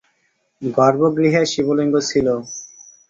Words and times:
গর্ভগৃহে 0.61 1.41
শিবলিঙ্গ 1.51 1.95
ছিল। 2.09 2.27